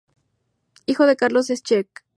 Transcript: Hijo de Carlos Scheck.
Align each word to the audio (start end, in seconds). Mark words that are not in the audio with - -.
Hijo 0.87 1.05
de 1.05 1.15
Carlos 1.15 1.45
Scheck. 1.49 1.87